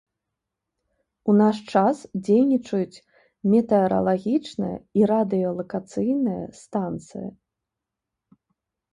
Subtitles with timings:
[1.31, 3.03] У наш час дзейнічаюць
[3.51, 7.29] метэаралагічная і радыёлакацыйная станцыя.